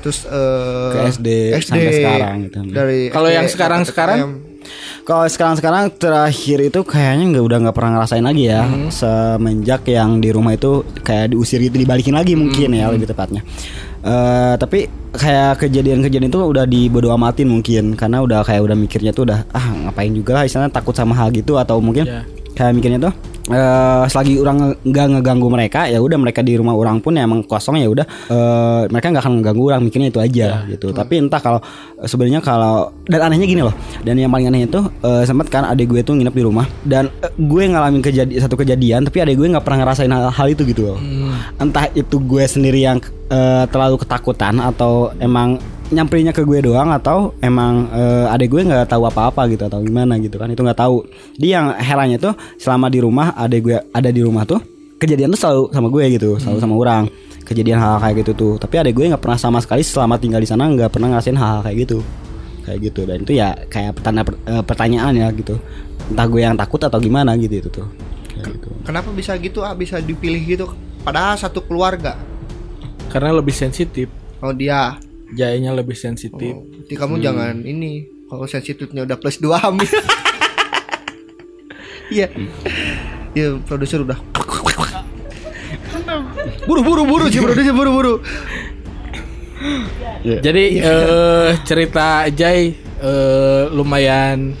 [0.00, 1.28] terus eh, Ke SD,
[1.60, 2.58] sampai sekarang gitu.
[2.72, 4.18] Dari Kalau SD, yang sekarang-sekarang?
[4.24, 4.45] TKM.
[5.02, 10.30] Kalau sekarang-sekarang terakhir itu kayaknya nggak udah nggak pernah ngerasain lagi ya semenjak yang di
[10.30, 13.46] rumah itu kayak diusir gitu dibalikin lagi mungkin ya lebih tepatnya.
[14.02, 19.26] Eh tapi kayak kejadian-kejadian itu udah dibodo amatin mungkin karena udah kayak udah mikirnya tuh
[19.26, 22.22] udah ah ngapain juga lah istilahnya takut sama hal gitu atau mungkin Ya.
[22.52, 23.12] kayak mikirnya tuh
[23.46, 27.46] eh selagi orang nggak ngeganggu mereka ya udah mereka di rumah orang pun ya emang
[27.46, 30.90] kosong ya udah eh, mereka nggak akan ngeganggu orang mikirnya itu aja gitu.
[30.90, 31.60] tapi entah kalau
[32.02, 35.62] eh, sebenarnya kalau dan anehnya gini loh dan yang paling anehnya itu eh, sempat kan
[35.66, 39.38] adik gue tuh nginep di rumah dan eh, gue ngalamin kejadian satu kejadian tapi adik
[39.38, 40.98] gue nggak pernah ngerasain hal, hal itu gitu loh.
[41.62, 42.98] Entah itu gue sendiri yang
[43.30, 48.90] eh, terlalu ketakutan atau emang nyamperinnya ke gue doang atau emang eh, adek gue nggak
[48.90, 51.06] tahu apa-apa gitu atau gimana gitu kan itu nggak tahu.
[51.38, 54.58] Dia yang herannya tuh selama di rumah adek gue ada di rumah tuh
[54.96, 57.04] kejadian tuh selalu sama gue gitu selalu sama orang.
[57.46, 58.52] Kejadian hal, kayak gitu tuh.
[58.58, 61.62] Tapi adek gue nggak pernah sama sekali selama tinggal di sana nggak pernah ngerasain hal,
[61.62, 62.02] kayak gitu.
[62.66, 63.00] Kayak gitu.
[63.06, 65.54] Dan itu ya kayak tanda per- eh, pertanyaan ya gitu.
[66.10, 67.86] Entah gue yang takut atau gimana gitu itu tuh.
[68.34, 68.68] Kayak gitu.
[68.82, 70.66] Kenapa bisa gitu ah bisa dipilih gitu?
[71.06, 72.18] Padahal satu keluarga.
[73.14, 74.10] Karena lebih sensitif.
[74.42, 74.98] Oh dia.
[75.34, 76.54] Jayanya lebih sensitif.
[76.54, 79.90] Oh, Jadi kamu jangan ini kalau sensitifnya udah plus 2 hamil.
[82.06, 82.30] Iya.
[83.34, 84.14] Iya, produser udah.
[86.70, 88.14] Buru buru buru sih produser buru buru.
[90.22, 94.54] Jadi eh cerita Jai eh, lumayan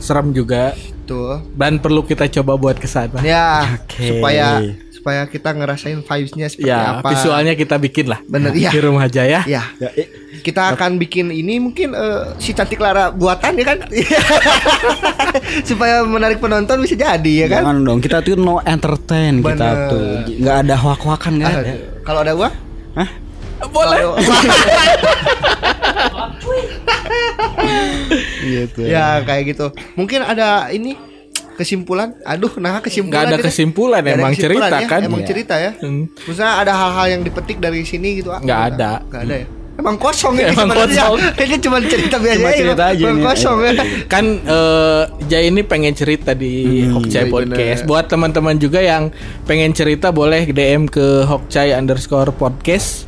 [0.00, 0.72] serem juga
[1.04, 1.40] Tuh.
[1.56, 3.20] dan perlu kita coba buat ke sana.
[3.20, 4.16] Ya, Oke.
[4.16, 4.60] supaya
[5.08, 7.08] supaya kita ngerasain vibes-nya seperti Ya, apa.
[7.08, 8.20] visualnya kita bikin lah.
[8.28, 8.68] Bener, iya.
[8.68, 9.40] Di rumah Jaya.
[9.48, 9.64] Ya.
[9.80, 10.04] Ya, eh,
[10.38, 13.88] Kita akan bikin ini mungkin eh, si cantik Lara buatan ya kan?
[15.72, 17.64] supaya menarik penonton bisa jadi ya kan?
[17.64, 19.88] Jangan dong, kita tuh no entertain kita Bener.
[19.88, 20.04] tuh.
[20.28, 21.72] nggak ada hoak-hoakan Ah, ada.
[22.04, 22.52] Kalau ada uang?
[22.92, 23.08] Hah?
[23.64, 23.98] Boleh.
[28.44, 28.80] Gitu.
[28.92, 29.66] Ya kayak gitu.
[29.94, 30.96] Mungkin ada ini
[31.58, 32.14] kesimpulan.
[32.22, 33.10] Aduh, nah kesimpulan.
[33.10, 35.00] Nggak ada kesimpulan, ada emang kesimpulan cerita ya, kan?
[35.02, 35.28] Emang Iya.
[35.28, 35.70] cerita ya.
[35.76, 36.02] Hmm.
[36.08, 38.30] Maksudnya ada hal-hal yang dipetik dari sini gitu.
[38.30, 38.90] ah, Nggak ada.
[39.04, 39.48] Nggak ada ya.
[39.78, 41.02] Emang kosong ya Emang sebenarnya.
[41.06, 41.16] kosong.
[41.46, 43.72] Ini cuma cerita biasa Cuma cerita aja emang kosong ya.
[44.12, 46.52] kan eh Jai ini pengen cerita di
[46.84, 47.80] Hokcai iya, Podcast.
[47.82, 47.86] bener.
[47.86, 53.07] Buat teman-teman juga yang pengen cerita boleh DM ke Hokcai underscore podcast.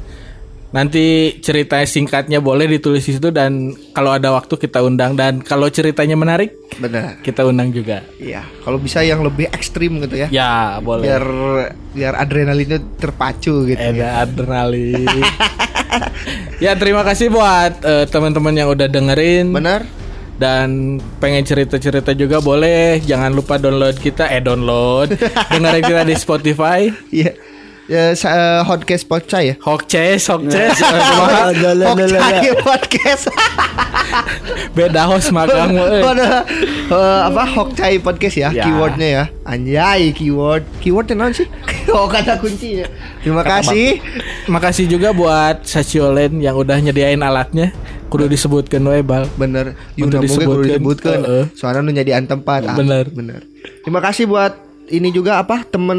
[0.70, 5.66] Nanti cerita singkatnya boleh ditulis di situ dan kalau ada waktu kita undang dan kalau
[5.66, 7.18] ceritanya menarik Benar.
[7.26, 8.06] kita undang juga.
[8.22, 10.28] Iya, kalau bisa yang lebih ekstrim gitu ya.
[10.30, 11.11] Ya boleh.
[11.11, 11.24] Biar
[11.90, 13.83] biar adrenalinnya terpacu gitu.
[13.83, 15.11] Ada adrenalin.
[16.64, 19.50] ya terima kasih buat eh, teman-teman yang udah dengerin.
[19.50, 19.83] Benar?
[20.40, 25.12] dan pengen cerita-cerita juga boleh jangan lupa download kita eh download
[25.52, 27.49] dengerin kita di Spotify Iya.
[27.90, 29.55] Ya, sa- eh, Hotcast Podcast ya.
[29.59, 33.24] Hokces Hokces Hokcai Podcast.
[34.70, 35.98] beda host magang eh.
[36.87, 38.62] Eh, apa Hokcai Podcast ya, Ya.
[38.62, 39.24] keywordnya ya.
[39.42, 40.62] Anjay, keyword.
[40.79, 41.50] Keywordnya naon sih?
[41.90, 42.87] oh, kata kuncinya.
[43.20, 43.98] Terima kasih.
[44.46, 47.74] makasih juga buat Sasiolen yang udah nyediain alatnya
[48.07, 50.70] kudu disebutkan we bal Bener, Untuk Yuna mungkin kudu disebutkan.
[50.70, 51.18] disebutkan.
[51.22, 51.44] Heeh.
[51.55, 52.66] Soalnya nu nyadian tempat.
[52.66, 53.11] Ah, Bener.
[53.11, 53.42] bener.
[53.83, 54.55] Terima kasih buat
[54.87, 55.98] ini juga apa temen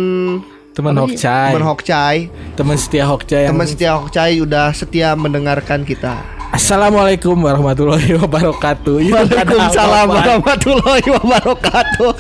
[0.95, 1.03] Nih?
[1.03, 1.51] Hokcai.
[1.51, 2.17] Temen Hokcai.
[2.55, 6.23] teman setia Hokcai yang Teman setia Hokcai udah setia mendengarkan kita.
[6.51, 12.11] Assalamualaikum warahmatullahi wabarakatuh Ya, Waalaikumsalam warahmatullahi wabarakatuh.